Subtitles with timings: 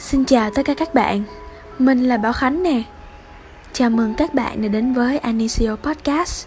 [0.00, 1.22] Xin chào tất cả các bạn,
[1.78, 2.82] mình là Bảo Khánh nè.
[3.72, 6.46] Chào mừng các bạn đã đến với Anisio Podcast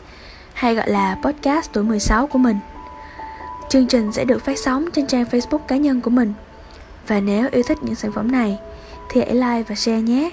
[0.53, 2.57] Hay gọi là podcast tuổi 16 của mình.
[3.69, 6.33] Chương trình sẽ được phát sóng trên trang Facebook cá nhân của mình.
[7.07, 8.59] Và nếu yêu thích những sản phẩm này
[9.09, 10.29] thì hãy like và share nhé.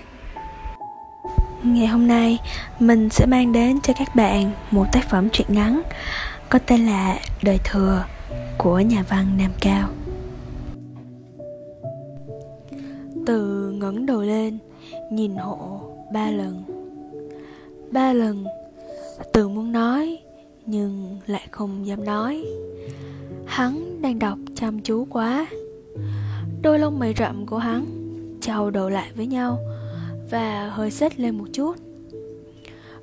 [1.62, 2.38] Ngày hôm nay
[2.78, 5.82] mình sẽ mang đến cho các bạn một tác phẩm truyện ngắn
[6.48, 8.04] Có tên là Đời Thừa
[8.58, 9.88] của nhà văn Nam Cao.
[13.28, 14.58] Từ ngẩng đầu lên,
[15.10, 15.80] nhìn hộ
[16.12, 16.62] ba lần.
[17.90, 18.44] Ba lần,
[19.32, 20.18] từ muốn nói,
[20.66, 22.44] nhưng lại không dám nói.
[23.46, 25.46] Hắn đang đọc chăm chú quá.
[26.62, 27.86] Đôi lông mày rậm của hắn
[28.40, 29.58] trao đầu lại với nhau
[30.30, 31.76] và hơi xếch lên một chút.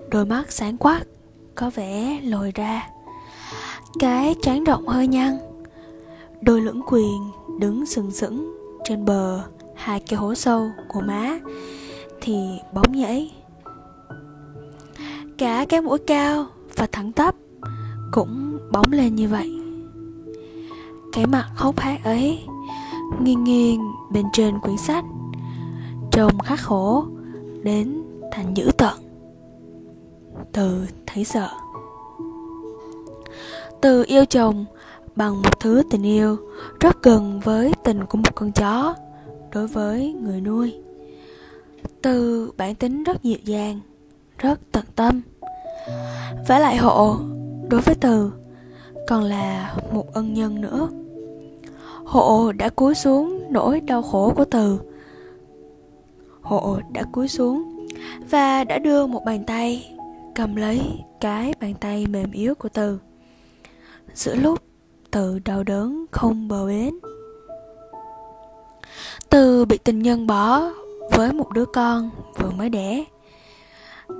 [0.09, 1.07] Đôi mắt sáng quắc,
[1.55, 2.89] có vẻ lồi ra.
[3.99, 5.37] Cái trán rộng hơi nhăn.
[6.41, 9.43] Đôi lưỡng quyền đứng sừng sững trên bờ
[9.75, 11.39] hai cái hố sâu của má,
[12.21, 12.35] thì
[12.73, 13.35] bóng nhảy
[15.37, 16.45] cả cái mũi cao
[16.75, 17.35] và thẳng tắp
[18.11, 19.59] cũng bóng lên như vậy.
[21.13, 22.43] Cái mặt hốc hác ấy
[23.21, 25.05] nghiêng nghiêng bên trên quyển sách,
[26.11, 27.05] trông khắc khổ
[27.63, 28.01] đến
[28.31, 28.93] thành dữ tợn.
[30.51, 31.49] Từ thấy sợ.
[33.81, 34.65] Từ yêu chồng
[35.15, 36.37] bằng một thứ tình yêu
[36.79, 38.95] rất gần với tình của một con chó
[39.55, 40.75] đối với người nuôi.
[42.01, 43.79] Từ bản tính rất dịu dàng,
[44.37, 45.21] rất tận tâm.
[46.47, 47.17] Vả lại hộ,
[47.69, 48.31] đối với từ,
[49.07, 50.89] còn là một ân nhân nữa.
[52.05, 54.79] Hộ đã cúi xuống nỗi đau khổ của từ.
[56.41, 57.87] Hộ đã cúi xuống
[58.29, 59.93] và đã đưa một bàn tay,
[60.35, 60.81] cầm lấy
[61.21, 62.99] cái bàn tay mềm yếu của từ.
[64.13, 64.59] Giữa lúc
[65.11, 66.93] từ đau đớn không bờ bến
[69.29, 70.71] từ bị tình nhân bỏ
[71.11, 72.09] với một đứa con
[72.39, 73.03] vừa mới đẻ.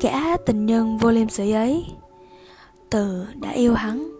[0.01, 1.85] Cả tình nhân vô liêm sỉ ấy,
[2.89, 4.11] Từ đã yêu hắn,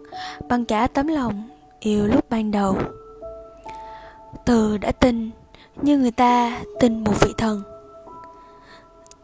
[0.48, 1.48] Bằng cả tấm lòng
[1.80, 2.78] yêu lúc ban đầu.
[4.44, 5.30] Từ đã tin
[5.82, 7.62] Như người ta tin một vị thần.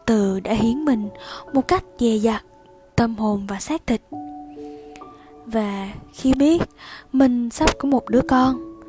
[0.05, 1.09] Từ đã hiến mình
[1.53, 2.43] Một cách dè dặt,
[2.95, 4.01] Tâm hồn và xác thịt.
[5.45, 6.61] Và khi biết
[7.13, 8.79] Mình sắp có một đứa con,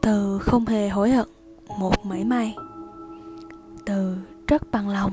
[0.00, 1.33] Từ không hề hối hận
[1.78, 2.56] một mảy may.
[3.86, 5.12] Từ rất bằng lòng.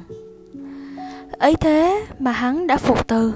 [1.40, 3.34] Ấy thế mà hắn đã phục từ.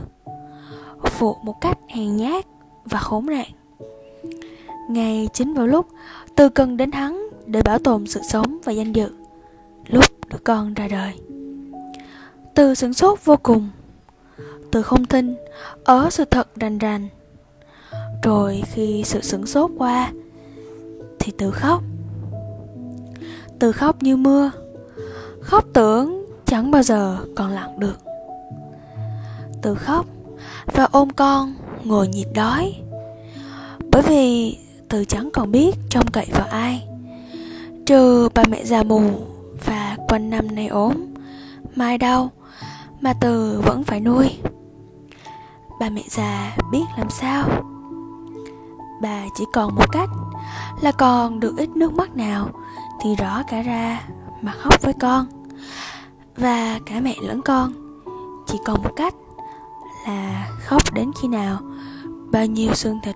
[1.03, 2.45] Phục một cách hèn nhát
[2.85, 3.47] và khốn nạn.
[4.89, 5.87] Ngay chính vào lúc
[6.35, 9.09] từ cần đến hắn để bảo tồn sự sống và danh dự,
[9.87, 11.13] lúc đứa con ra đời.
[12.55, 13.69] Từ sửng sốt vô cùng.
[14.71, 15.35] Từ không tin
[15.83, 17.07] ở sự thật rành rành.
[18.23, 20.11] Rồi khi sự sửng sốt qua,
[21.19, 21.83] thì từ khóc
[23.65, 24.51] từ khóc như mưa.
[25.41, 27.99] Khóc tưởng chẳng bao giờ còn lặng được.
[29.61, 30.05] Từ khóc
[30.65, 31.53] và ôm con
[31.83, 32.75] ngồi nhịn đói.
[33.91, 34.57] Bởi vì
[34.89, 36.87] từ chẳng còn biết trông cậy vào ai.
[37.85, 39.01] Trừ bà mẹ già mù
[39.65, 40.93] và quanh năm nay ốm,
[41.75, 42.31] mai đau
[43.01, 44.37] mà từ vẫn phải nuôi.
[45.79, 47.49] Bà mẹ già biết làm sao?
[49.01, 50.09] Bà chỉ còn một cách
[50.81, 52.49] là còn được ít nước mắt nào
[53.01, 54.01] thì rõ cả ra
[54.41, 55.25] mà khóc với con.
[56.37, 57.73] Và cả mẹ lẫn con,
[58.47, 59.13] chỉ còn một cách
[60.07, 61.59] là khóc đến khi nào
[62.31, 63.15] bao nhiêu xương thịt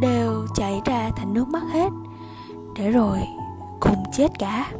[0.00, 1.88] đều chảy ra thành nước mắt hết,
[2.78, 3.18] để rồi
[3.80, 4.70] cùng chết cả.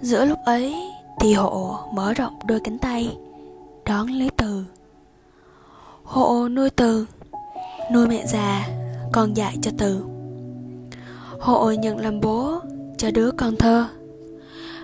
[0.00, 3.16] Giữa lúc ấy, thì hộ mở rộng đôi cánh tay,
[3.84, 4.64] đón lấy từ.
[6.04, 7.06] Hộ nuôi từ,
[7.92, 8.68] nuôi mẹ già
[9.12, 10.04] còn dạy cho từ.
[11.40, 12.60] Hộ nhận làm bố
[12.98, 13.86] cho đứa con thơ.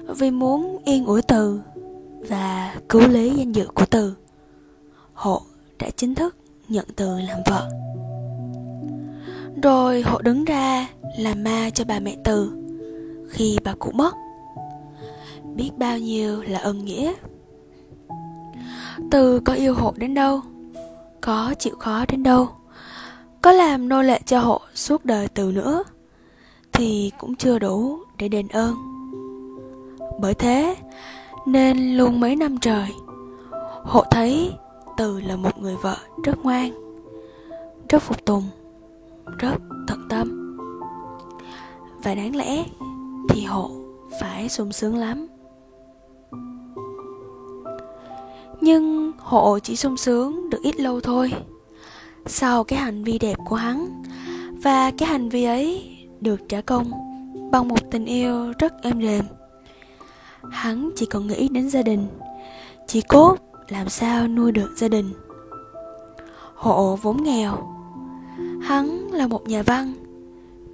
[0.09, 1.61] Vì muốn yên ủi từ
[2.29, 4.15] và cứu lấy danh dự của từ,
[5.15, 5.43] hộ
[5.79, 6.37] đã chính thức
[6.69, 7.71] nhận từ làm vợ.
[9.63, 12.53] Rồi hộ đứng ra làm ma cho bà mẹ từ
[13.29, 14.15] khi bà cụ mất.
[15.55, 17.13] Biết bao nhiêu là ân nghĩa.
[19.11, 20.41] Từ có yêu hộ đến đâu,
[21.21, 22.49] có chịu khó đến đâu,
[23.43, 25.83] có làm nô lệ cho hộ suốt đời từ nữa
[26.73, 28.75] thì cũng chưa đủ để đền ơn.
[30.21, 30.77] Bởi thế,
[31.47, 32.89] nên luôn mấy năm trời,
[33.85, 34.53] hộ thấy
[34.97, 36.71] từ là một người vợ rất ngoan,
[37.89, 38.45] rất phục tùng,
[39.39, 39.55] rất
[39.89, 40.57] tận tâm.
[42.05, 42.65] Và đáng lẽ
[43.29, 43.71] thì hộ
[44.21, 45.27] phải sung sướng lắm.
[48.61, 51.33] Nhưng hộ chỉ sung sướng được ít lâu thôi.
[52.27, 54.03] Sau cái hành vi đẹp của hắn
[54.63, 55.92] và cái hành vi ấy
[56.23, 56.91] được trả công
[57.53, 59.25] bằng một tình yêu rất êm đềm.
[60.51, 62.07] Hắn chỉ còn nghĩ đến gia đình,
[62.87, 63.37] Chỉ cốt
[63.69, 65.13] làm sao nuôi được gia đình.
[66.55, 67.69] Hộ vốn nghèo,
[68.63, 69.93] Hắn là một nhà văn.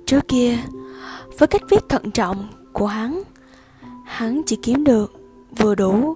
[0.06, 0.58] Trước kia,
[1.38, 3.22] Với cách viết thận trọng của hắn
[4.04, 5.12] Hắn chỉ kiếm được
[5.58, 6.14] vừa đủ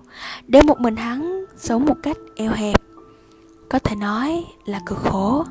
[0.48, 2.82] Để một mình hắn sống một cách eo hẹp,
[3.68, 5.44] Có thể nói là cực khổ.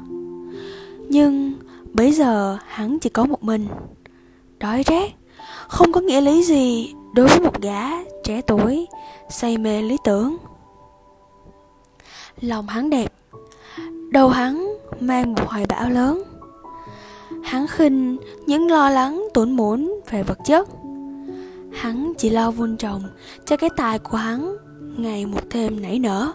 [1.10, 1.51] Nhưng
[1.94, 3.68] bây giờ hắn chỉ có một mình.
[4.60, 5.12] Đói rét,
[5.68, 7.90] Không có nghĩa lý gì đối với một gã
[8.24, 8.88] trẻ tuổi,
[9.30, 10.38] say mê lý tưởng.
[12.42, 13.14] Lòng hắn đẹp,
[14.12, 16.24] đầu hắn mang một hoài bão lớn.
[17.44, 20.68] Hắn khinh những lo lắng tổn muốn về vật chất.
[21.74, 23.04] Hắn chỉ lo vun trồng
[23.46, 24.56] cho cái tài của hắn
[24.98, 26.32] ngày một thêm nảy nở.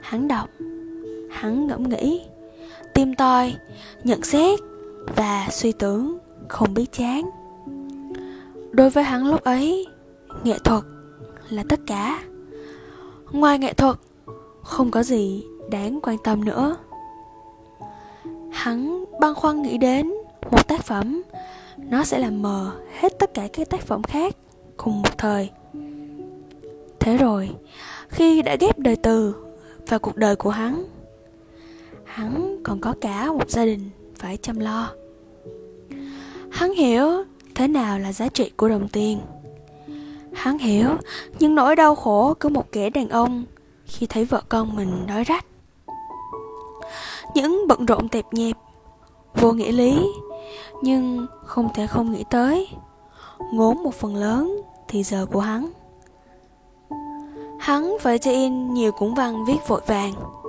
[0.00, 0.48] Hắn đọc,
[1.30, 2.20] hắn ngẫm nghĩ
[2.94, 3.54] tim tôi,
[4.04, 4.60] nhận xét
[5.16, 6.18] và suy tưởng
[6.48, 7.30] không biết chán.
[8.70, 9.86] Đối với hắn lúc ấy,
[10.44, 10.84] nghệ thuật
[11.50, 12.22] là tất cả.
[13.32, 13.96] Ngoài nghệ thuật,
[14.62, 16.76] không có gì đáng quan tâm nữa.
[18.52, 20.12] Hắn băn khoăn nghĩ đến
[20.50, 21.22] một tác phẩm,
[21.76, 24.36] nó sẽ làm mờ hết tất cả các tác phẩm khác
[24.76, 25.50] cùng một thời.
[27.00, 27.50] Thế rồi,
[28.08, 29.34] khi đã ghép đời từ
[29.88, 30.84] vào cuộc đời của hắn
[32.12, 34.90] hắn còn có cả một gia đình phải chăm lo.
[36.50, 37.08] Hắn hiểu
[37.54, 39.20] thế nào là giá trị của đồng tiền.
[40.32, 40.88] Hắn hiểu
[41.38, 43.44] những nỗi đau khổ của một kẻ đàn ông
[43.84, 45.46] khi thấy vợ con mình đói rách.
[47.34, 48.56] Những bận rộn tẹp nhẹp,
[49.34, 50.06] vô nghĩa lý,
[50.82, 52.68] nhưng không thể không nghĩ tới,
[53.52, 55.72] ngốn một phần lớn thì giờ của hắn.
[57.58, 60.41] Hắn phải cho in nhiều cuốn văn viết vội vàng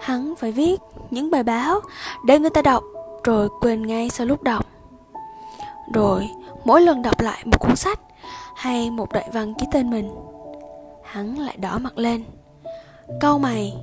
[0.00, 0.80] hắn phải viết
[1.10, 1.80] những bài báo
[2.24, 2.84] để người ta đọc,
[3.24, 4.66] rồi quên ngay sau lúc đọc.
[5.94, 6.28] Rồi,
[6.64, 8.00] mỗi lần đọc lại một cuốn sách
[8.56, 10.10] hay một đoạn văn ký tên mình,
[11.04, 12.24] hắn lại đỏ mặt lên
[13.20, 13.74] câu mày,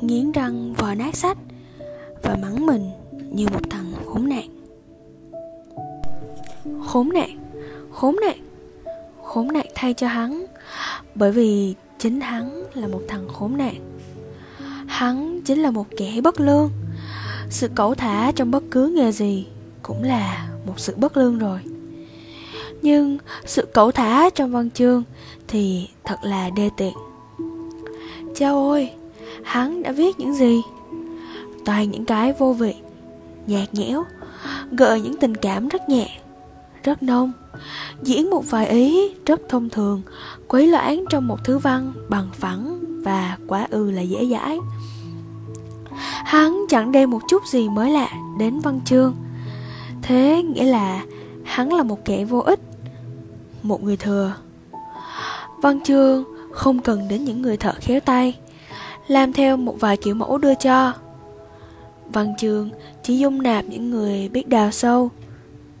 [0.00, 1.38] nghiến răng vò nát sách
[2.22, 2.90] và mắng mình
[3.30, 4.48] như một thằng khốn nạn.
[6.86, 7.38] Khốn nạn
[7.92, 8.38] khốn nạn
[9.24, 10.46] khốn nạn thay cho hắn,
[11.14, 13.74] bởi vì chính hắn là một thằng khốn nạn
[14.96, 16.70] hắn chính là một kẻ bất lương.
[17.50, 19.46] Sự cẩu thả trong bất cứ nghề gì
[19.82, 21.60] cũng là một sự bất lương rồi.
[22.82, 25.02] Nhưng sự cẩu thả trong văn chương
[25.48, 26.94] thì thật là đê tiện.
[28.36, 28.90] Chao ôi,
[29.44, 30.62] hắn đã viết những gì?
[31.64, 32.74] Toàn những cái vô vị,
[33.46, 34.04] nhạt nhẽo,
[34.70, 36.20] gợi những tình cảm rất nhẹ,
[36.84, 37.32] rất nông,
[38.02, 40.02] diễn một vài ý rất thông thường,
[40.48, 42.75] quấy loãng trong một thứ văn bằng phẳng
[43.06, 44.58] và quá ư là dễ dãi.
[46.24, 48.08] Hắn chẳng đem một chút gì mới lạ
[48.38, 49.14] đến văn chương.
[50.02, 51.04] Thế nghĩa là
[51.44, 52.60] hắn là một kẻ vô ích,
[53.62, 54.34] một người thừa.
[55.62, 58.38] Văn chương không cần đến những người thợ khéo tay
[59.08, 60.92] làm theo một vài kiểu mẫu đưa cho
[62.12, 62.70] văn chương
[63.02, 65.10] chỉ dung nạp những người biết đào sâu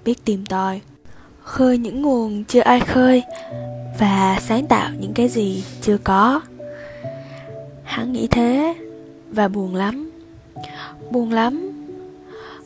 [0.04, 0.80] biết tìm tòi
[1.42, 3.22] khơi những nguồn chưa ai khơi
[3.98, 6.40] và sáng tạo những cái gì chưa có
[7.86, 8.74] hắn nghĩ thế
[9.30, 10.10] và buồn lắm.
[11.10, 11.72] Buồn lắm.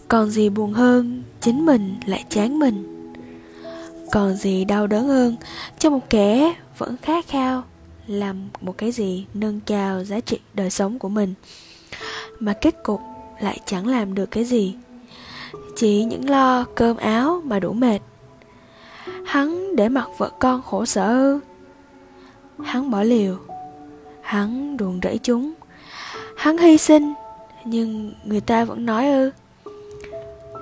[0.08, 3.12] Còn gì buồn hơn chính mình lại chán mình?
[4.12, 5.36] Còn gì đau đớn hơn
[5.78, 7.62] cho một kẻ vẫn khát khao
[8.06, 11.34] làm một cái gì nâng cao giá trị đời sống của mình
[12.38, 13.00] mà kết cục
[13.40, 14.74] lại chẳng làm được cái gì?
[15.76, 17.98] Chỉ những lo cơm áo mà đủ mệt.
[19.26, 21.38] Hắn để mặc vợ con khổ sở.
[22.58, 23.36] Ư hắn bỏ liều
[24.30, 25.52] hắn ruồng rẫy chúng.
[26.36, 27.14] Hắn hy sinh,
[27.64, 29.30] nhưng người ta vẫn nói ư.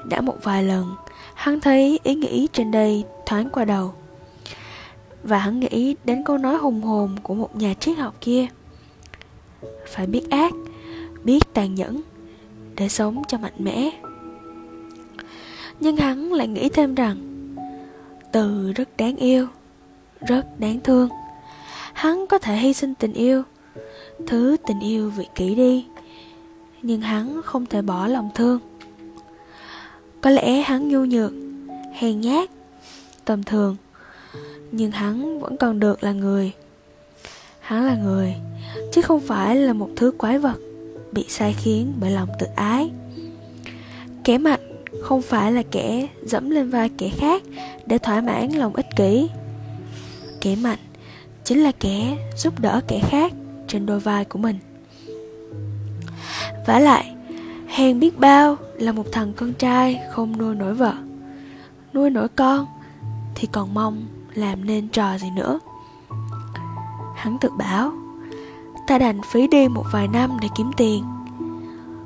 [0.05, 0.95] Đã một vài lần,
[1.35, 3.95] hắn thấy ý nghĩ trên đây thoáng qua đầu.
[5.23, 8.47] Và hắn nghĩ đến câu nói hùng hồn của một nhà triết học kia.
[9.87, 10.53] Phải biết ác,
[11.25, 12.01] biết tàn nhẫn
[12.77, 13.91] để sống cho mạnh mẽ.
[15.81, 17.17] Nhưng hắn lại nghĩ thêm rằng,
[18.33, 19.47] từ rất đáng yêu,
[20.21, 21.09] rất đáng thương.
[21.93, 23.43] Hắn có thể hy sinh tình yêu
[24.27, 25.87] thứ tình yêu vị kỷ đi.
[26.83, 28.61] Nhưng hắn không thể bỏ lòng thương.
[30.21, 31.33] Có lẽ hắn nhu nhược,
[31.95, 32.51] hèn nhát,
[33.25, 33.77] tầm thường,
[34.73, 36.53] nhưng hắn vẫn còn được là người.
[37.61, 38.35] Hắn là người,
[38.93, 40.57] chứ không phải là một thứ quái vật
[41.13, 42.91] bị sai khiến bởi lòng tự ái.
[44.25, 47.43] Kẻ mạnh không phải là kẻ dẫm lên vai kẻ khác
[47.87, 49.29] để thỏa mãn lòng ích kỷ.
[50.41, 50.79] Kẻ mạnh
[51.45, 53.33] chính là kẻ giúp đỡ kẻ khác
[53.69, 54.59] trên đôi vai của mình.
[56.67, 57.15] Vả lại,
[57.67, 60.95] hèn biết bao là một thằng con trai không nuôi nổi vợ.
[61.95, 62.67] Nuôi nổi con
[63.35, 65.61] thì còn mong làm nên trò gì nữa.
[67.17, 67.93] Hắn tự bảo,
[68.87, 71.05] ta đành phí đi một vài năm để kiếm tiền.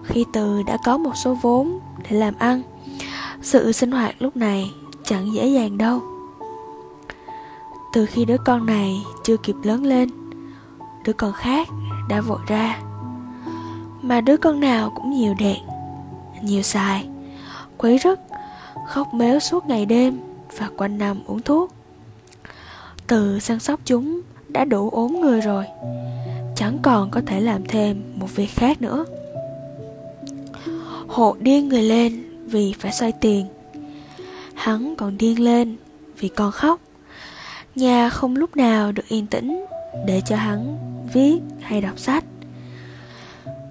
[0.05, 1.79] Khi từ đã có một số vốn
[2.11, 2.63] để làm ăn,
[3.43, 4.71] sự sinh hoạt lúc này
[5.05, 6.01] chẳng dễ dàng đâu.
[7.93, 10.09] Từ khi đứa con này chưa kịp lớn lên
[11.05, 11.69] đứa con khác
[12.09, 12.81] đã vội ra.
[14.03, 15.59] Mà đứa con nào cũng nhiều đèn
[16.43, 17.09] nhiều xài,
[17.79, 18.21] quấy rứt,
[18.89, 20.21] khóc mếu suốt ngày đêm
[20.59, 21.73] và quanh năm uống thuốc.
[23.07, 25.65] Từ săn sóc chúng đã đủ ốm người rồi,
[26.57, 29.05] chẳng còn có thể làm thêm một việc khác nữa.
[31.09, 33.47] Hộ điên người lên vì phải xoay tiền,
[34.55, 35.77] hắn còn điên lên
[36.19, 36.81] vì con khóc.
[37.75, 39.65] Nhà không lúc nào được yên tĩnh
[40.07, 40.79] để cho hắn
[41.13, 42.25] viết hay đọc sách.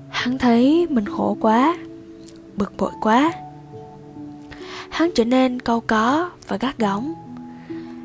[0.10, 1.78] Hắn thấy mình khổ quá,
[2.56, 3.32] bực bội quá.
[4.90, 7.14] Hắn trở nên câu có và gắt gỏng.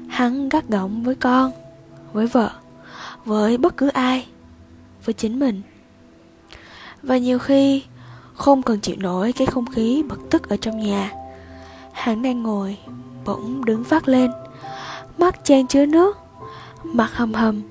[0.08, 1.52] Hắn gắt gỏng với con,
[2.12, 2.50] với vợ,
[3.24, 4.26] với bất cứ ai,
[5.04, 5.62] với chính mình.
[7.02, 7.82] Và nhiều khi
[8.34, 11.12] không cần chịu nổi cái không khí bực tức ở trong nhà,
[11.92, 12.78] hắn đang ngồi
[13.24, 14.30] bỗng đứng phát lên,
[15.18, 16.18] mắt chan chứa nước,
[16.84, 17.62] mặt hầm hầm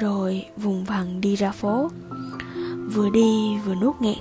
[0.00, 1.90] rồi vùng vằng đi ra phố.
[2.94, 4.18] Vừa đi vừa nuốt nghẹn.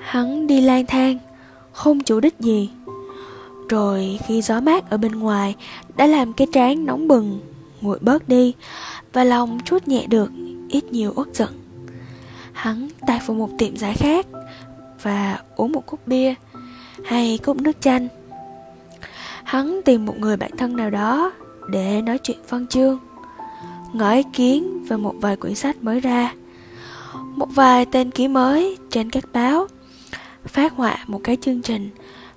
[0.00, 1.18] Hắn đi lang thang,
[1.72, 2.70] không chủ đích gì.
[3.68, 5.56] Rồi khi gió mát ở bên ngoài
[5.96, 7.40] đã làm cái trán nóng bừng,
[7.80, 8.54] nguội bớt đi
[9.12, 10.30] và lòng chút nhẹ được
[10.68, 11.48] ít nhiều uất giận.
[12.52, 14.26] Hắn tạt vào một tiệm giải khác
[15.02, 16.34] và uống một cốc bia
[17.04, 18.08] hay cốc nước chanh.
[19.44, 21.32] Hắn tìm một người bạn thân nào đó
[21.70, 22.98] để nói chuyện văn chương
[23.92, 26.34] ngõ ý kiến về một vài quyển sách mới ra.
[27.36, 29.66] Một vài tên ký mới trên các báo
[30.46, 31.90] phát họa một cái chương trình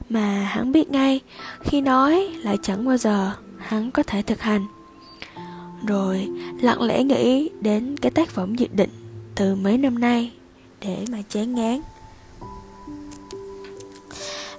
[0.09, 1.19] mà hắn biết ngay,
[1.61, 4.65] khi nói lại chẳng bao giờ hắn có thể thực hành.
[5.87, 6.29] Rồi
[6.61, 8.89] lặng lẽ nghĩ đến cái tác phẩm dự định
[9.35, 10.31] từ mấy năm nay
[10.81, 11.81] để mà chán ngán.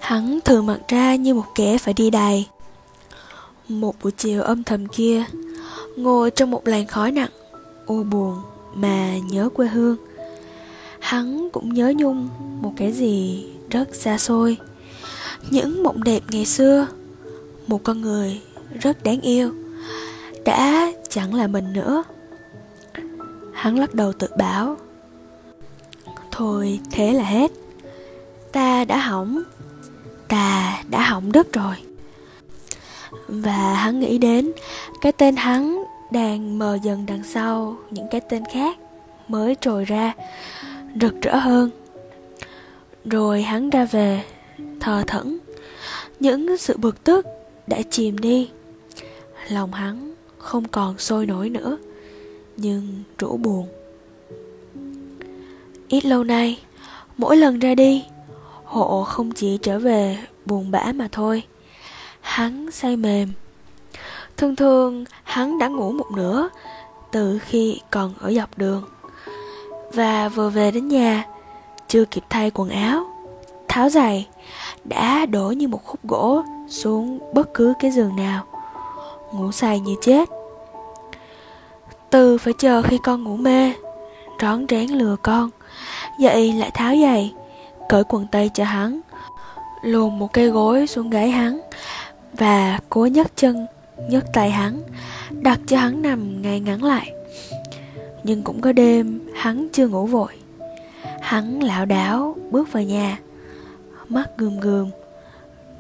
[0.01, 2.49] Hắn thường mặc ra như một kẻ phải đi đài.
[3.69, 5.25] Một buổi chiều âm thầm kia
[5.97, 7.31] ngồi trong một làn khói nặng.
[7.87, 8.35] U buồn
[8.75, 9.97] mà nhớ quê hương.
[11.01, 12.29] Hắn cũng nhớ nhung
[12.63, 14.57] một cái gì rất xa xôi.
[15.51, 16.87] Những mộng đẹp ngày xưa.
[17.67, 18.41] Một con người
[18.81, 19.53] rất đáng yêu.
[20.45, 22.05] Đã chẳng là mình nữa.
[23.53, 24.77] Hắn lắc đầu tự bảo.
[26.31, 27.53] Thôi thế là hết.
[28.53, 29.43] Ta đã hỏng.
[30.29, 31.75] Ta đã hỏng đứt rồi.
[33.29, 34.53] Và hắn nghĩ đến
[35.01, 35.84] cái tên hắn
[36.15, 38.79] đang mờ dần đằng sau những cái tên khác
[39.29, 40.15] mới trồi ra,
[41.01, 41.71] rực rỡ hơn.
[43.05, 44.25] Rồi hắn ra về,
[44.81, 45.39] thờ thẫn.
[46.21, 47.27] Những sự bực tức
[47.67, 48.51] đã chìm đi.
[49.49, 51.79] Lòng hắn không còn sôi nổi nữa,
[52.57, 53.67] nhưng rũ buồn.
[55.89, 56.61] Ít lâu nay,
[57.17, 58.05] mỗi lần ra đi,
[58.65, 61.43] hộ không chỉ trở về buồn bã mà thôi.
[62.21, 63.29] Hắn say mềm
[64.37, 66.49] thường thường, hắn đã ngủ một nửa
[67.13, 68.85] từ khi còn ở dọc đường.
[69.93, 71.25] Và vừa về đến nhà,
[71.89, 73.05] chưa kịp thay quần áo,
[73.69, 74.29] tháo giày,
[74.85, 78.45] đã đổ như một khúc gỗ xuống bất cứ cái giường nào,
[79.33, 80.29] ngủ say như chết.
[82.11, 83.73] Từ phải chờ khi con ngủ mê,
[84.43, 85.51] rón rén lừa con,
[86.19, 87.35] dậy lại tháo giày,
[87.89, 89.01] cởi quần tây cho hắn,
[89.83, 91.61] luồn một cây gối xuống gáy hắn
[92.33, 93.67] và cố nhấc chân
[94.09, 94.83] nhấc tay hắn
[95.31, 97.13] đặt cho hắn nằm ngay ngắn lại.
[98.25, 100.33] Nhưng cũng có đêm, hắn chưa ngủ vội.
[101.21, 103.19] Hắn lảo đảo bước vào nhà,
[104.09, 104.91] mắt gườm gườm,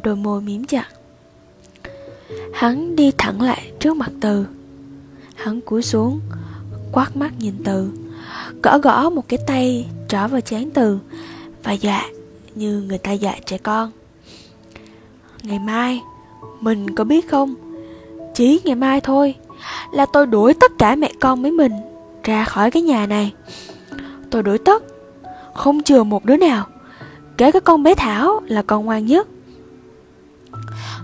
[0.02, 0.88] đôi môi miếm chặt.
[2.54, 4.46] Hắn đi thẳng lại trước mặt từ.
[5.34, 6.20] Hắn cúi xuống,
[6.92, 7.90] quát mắt nhìn từ,
[8.62, 10.98] gõ gõ một cái tay trỏ vào chán từ,
[11.62, 12.08] và dọa
[12.54, 13.90] như người ta dạy trẻ con.
[15.42, 16.00] Ngày mai,
[16.60, 17.54] mình có biết không?
[18.34, 19.34] Chỉ ngày mai thôi,
[19.92, 21.72] là tôi đuổi tất cả mẹ con với mình
[22.24, 23.32] ra khỏi cái nhà này.
[24.30, 24.82] Tôi đuổi tất,
[25.54, 26.66] không chừa một đứa nào,
[27.36, 29.28] kể cả con bé thảo là con ngoan nhất.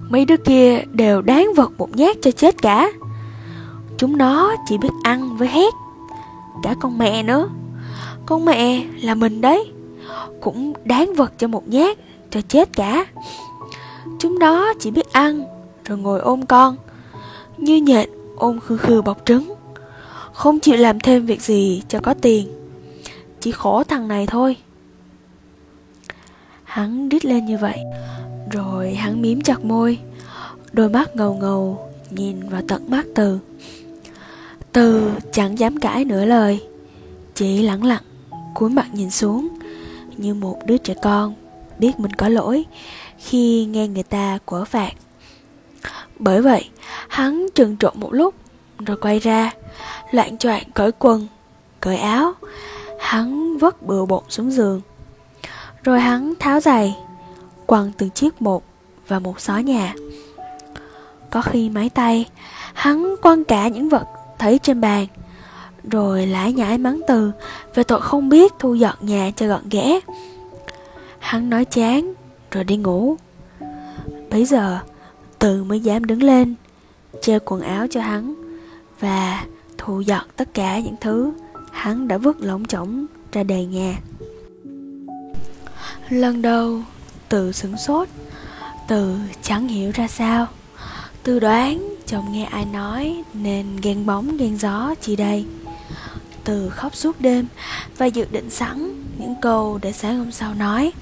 [0.09, 2.91] Mấy đứa kia đều đáng vật một nhát cho chết cả.
[3.99, 5.75] Chúng nó chỉ biết ăn với hét,
[6.63, 7.49] cả con mẹ nữa.
[8.27, 9.73] Con mẹ là mình đấy,
[10.41, 11.99] cũng đáng vật cho một nhát
[12.31, 13.07] cho chết cả.
[14.19, 15.45] Chúng nó chỉ biết ăn,
[15.85, 16.77] rồi ngồi ôm con
[17.61, 19.55] như nhện ôm khư khư bọc trứng.
[20.33, 22.49] Không chịu làm thêm việc gì cho có tiền,
[23.41, 24.57] chỉ khổ thằng này thôi.
[26.65, 27.79] Hắn đít lên như vậy,
[28.51, 29.99] rồi hắn miếm chặt môi,
[30.73, 33.39] đôi mắt ngầu ngầu nhìn vào tận mắt từ.
[34.73, 36.61] Từ chẳng dám cãi nửa lời,
[37.35, 38.03] chỉ lặng lặng
[38.55, 39.49] cúi mặt nhìn xuống
[40.17, 41.35] như một đứa trẻ con
[41.79, 42.65] biết mình có lỗi
[43.19, 44.93] khi nghe người ta quở phạt
[46.21, 46.71] bởi vậy,
[47.09, 48.35] hắn trừng trộn một lúc,
[48.79, 49.51] rồi quay ra,
[50.11, 51.27] loạn choạng cởi quần,
[51.81, 52.33] cởi áo.
[53.01, 54.81] Hắn vất bừa bộn xuống giường.
[55.85, 56.97] Rồi hắn tháo giày,
[57.67, 58.63] quăng từng chiếc một
[59.09, 59.95] và một xó nhà.
[61.31, 62.29] Có khi máy tay,
[62.75, 64.07] hắn quăng cả những vật
[64.39, 65.07] thấy trên bàn,
[65.85, 67.33] rồi lải nhải mắng từ
[67.75, 70.01] về tội không biết thu dọn nhà cho gọn ghẽ.
[71.19, 72.13] Hắn nói chán,
[72.51, 73.17] rồi đi ngủ.
[74.31, 74.79] Bây giờ
[75.41, 76.55] từ mới dám đứng lên,
[77.23, 78.35] treo quần áo cho hắn
[79.01, 79.47] và
[79.79, 81.33] thu dọn tất cả những thứ
[81.73, 83.99] hắn đã vứt lỏng chỏng ra đề nhà.
[86.09, 86.81] Lần đầu,
[87.29, 88.09] từ sửng sốt,
[88.89, 90.47] từ chẳng hiểu ra sao
[91.23, 95.47] từ đoán chồng nghe ai nói nên ghen bóng ghen gió chỉ đây.
[96.45, 97.47] Từ khóc suốt đêm
[97.99, 100.93] và dự định sẵn những câu để sáng hôm sau nói.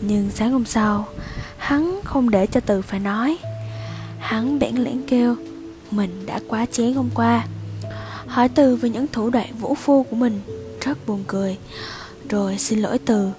[0.00, 1.08] Nhưng sáng hôm sau
[1.64, 3.38] hắn không để cho từ phải nói.
[4.18, 5.36] Hắn bẽn lẽn kêu,
[5.90, 7.46] mình đã quá chén hôm qua.
[8.26, 10.40] Hỏi từ về những thủ đoạn vũ phu của mình,
[10.80, 11.58] rất buồn cười.
[12.28, 13.30] Rồi xin lỗi từ,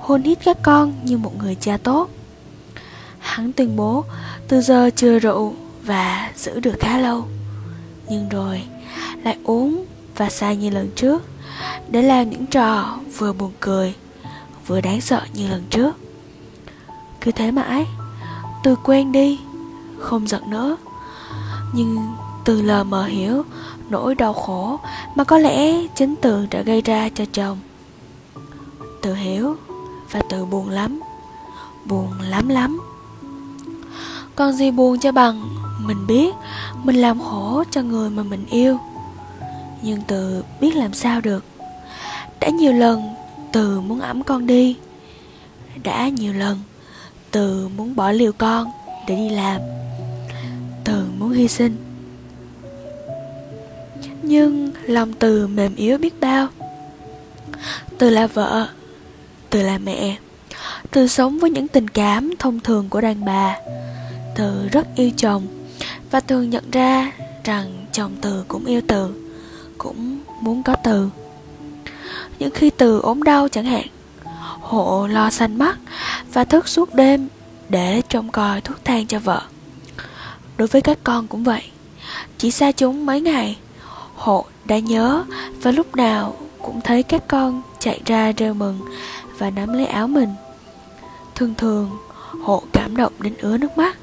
[0.00, 2.10] hôn hít các con như một người cha tốt.
[3.18, 4.04] Hắn tuyên bố,
[4.48, 7.24] từ giờ chưa rượu và giữ được khá lâu.
[8.08, 8.62] Nhưng rồi,
[9.24, 9.84] lại uống
[10.16, 11.22] và sai như lần trước,
[11.88, 13.94] để làm những trò vừa buồn cười,
[14.66, 15.92] vừa đáng sợ như lần trước
[17.26, 17.86] cứ thế mãi.
[18.62, 19.40] Từ quen đi,
[19.98, 20.76] không giận nữa.
[21.74, 22.14] Nhưng
[22.44, 23.42] từ lờ mờ hiểu
[23.90, 24.80] nỗi đau khổ
[25.14, 27.58] mà có lẽ chính từ đã gây ra cho chồng.
[29.02, 29.56] Từ hiểu
[30.10, 31.00] và từ buồn lắm
[31.84, 32.80] buồn lắm lắm.
[34.36, 35.48] Còn gì buồn cho bằng
[35.86, 36.34] mình biết
[36.84, 38.78] mình làm khổ cho người mà mình yêu.
[39.82, 41.44] Nhưng từ biết làm sao được.
[42.40, 43.14] Đã nhiều lần
[43.52, 44.76] từ muốn ẵm con đi.
[45.82, 46.58] Đã nhiều lần
[47.36, 48.70] từ muốn bỏ liều con
[49.08, 49.60] để đi làm.
[50.84, 51.76] Từ muốn hy sinh.
[54.22, 56.48] Nhưng lòng từ mềm yếu biết bao.
[57.98, 58.68] Từ là vợ,
[59.50, 60.16] từ là mẹ.
[60.90, 63.56] Từ sống với những tình cảm thông thường của đàn bà.
[64.36, 65.46] Từ rất yêu chồng
[66.10, 67.12] và thường nhận ra
[67.44, 69.28] rằng chồng từ cũng yêu từ,
[69.78, 71.10] cũng muốn có từ.
[72.38, 73.86] Những khi từ ốm đau chẳng hạn
[74.66, 75.78] hộ lo xanh mắt
[76.32, 77.28] và thức suốt đêm
[77.68, 79.42] để trông coi thuốc thang cho vợ.
[80.56, 81.62] Đối với các con cũng vậy.
[82.38, 83.58] Chỉ xa chúng mấy ngày,
[84.14, 85.24] hộ đã nhớ
[85.62, 88.80] và lúc nào cũng thấy các con chạy ra rêu mừng
[89.38, 90.34] và nắm lấy áo mình.
[91.34, 91.90] Thường thường,
[92.42, 93.98] hộ cảm động đến ứa nước mắt.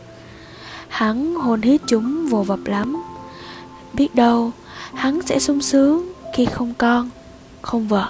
[0.88, 3.04] Hắn hôn hít chúng vô vập lắm.
[3.94, 4.52] Biết đâu,
[4.94, 7.10] hắn sẽ sung sướng khi không con,
[7.62, 8.10] không vợ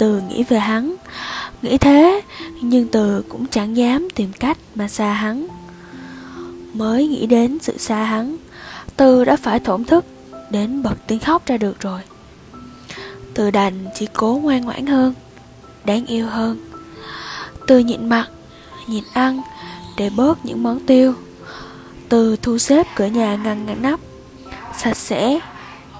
[0.00, 0.94] từ nghĩ về hắn.
[1.62, 2.22] Nghĩ thế,
[2.60, 5.46] nhưng từ cũng chẳng dám tìm cách mà xa hắn.
[6.74, 8.36] Mới nghĩ đến sự xa hắn,
[8.96, 10.04] từ đã phải thổn thức,
[10.50, 12.00] đến bật tiếng khóc ra được rồi.
[13.34, 15.14] Từ đành chỉ cố ngoan ngoãn hơn,
[15.84, 16.58] đáng yêu hơn.
[17.66, 18.28] Từ nhịn mặt,
[18.86, 19.42] nhịn ăn,
[19.96, 21.14] để bớt những món tiêu.
[22.08, 24.00] Từ thu xếp cửa nhà ngăn ngăn nắp,
[24.78, 25.40] sạch sẽ,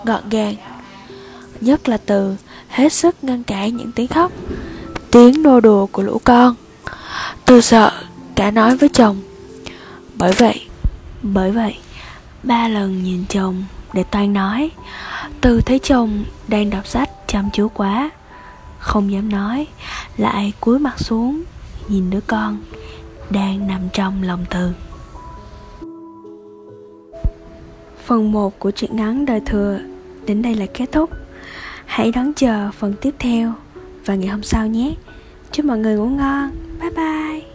[0.04, 0.54] gọn gàng.
[1.60, 2.36] Nhất là từ
[2.70, 4.32] hết sức ngăn cản những tiếng khóc,
[5.10, 6.54] tiếng nô đùa của lũ con.
[7.44, 7.92] Tôi sợ
[8.34, 9.16] cả nói với chồng.
[10.16, 10.66] Bởi vậy
[11.22, 11.76] bởi vậy,
[12.42, 14.70] ba lần nhìn chồng để toan nói.
[15.40, 18.10] Từ thấy chồng đang đọc sách chăm chú quá,
[18.78, 19.66] không dám nói,
[20.16, 21.42] lại cúi mặt xuống
[21.88, 22.58] nhìn đứa con
[23.30, 24.72] đang nằm trong lòng từ.
[28.06, 29.78] Phần 1 của truyện ngắn đời thừa
[30.26, 31.10] đến đây là kết thúc
[31.90, 33.52] hãy đón chờ phần tiếp theo
[34.04, 34.94] vào ngày hôm sau nhé.
[35.52, 36.50] Chúc mọi người ngủ ngon.
[36.80, 37.49] Bye bye.